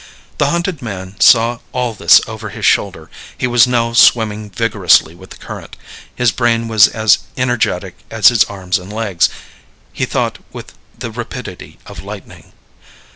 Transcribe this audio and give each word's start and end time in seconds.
The 0.39 0.47
hunted 0.49 0.81
man 0.81 1.19
saw 1.19 1.59
all 1.73 1.93
this 1.93 2.21
over 2.27 2.49
his 2.49 2.65
shoulder; 2.65 3.07
he 3.37 3.45
was 3.45 3.67
now 3.67 3.93
swimming 3.93 4.49
vigorously 4.49 5.13
with 5.13 5.29
the 5.29 5.37
current. 5.37 5.75
His 6.15 6.31
brain 6.31 6.67
was 6.67 6.87
as 6.87 7.19
energetic 7.37 7.95
as 8.09 8.29
his 8.29 8.43
arms 8.45 8.79
and 8.79 8.91
legs; 8.91 9.29
he 9.93 10.05
thought 10.05 10.39
with 10.51 10.73
the 10.97 11.11
rapidity 11.11 11.77
of 11.85 12.01
lightning. 12.01 12.51